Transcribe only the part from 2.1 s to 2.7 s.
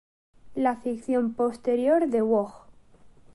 Waugh.